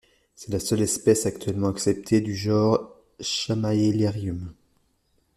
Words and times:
C'est 0.33 0.49
la 0.51 0.59
seule 0.59 0.81
espèce 0.81 1.27
actuellement 1.27 1.67
acceptée 1.69 2.21
du 2.21 2.35
genre 2.35 2.91
Chamaelirium. 3.19 4.51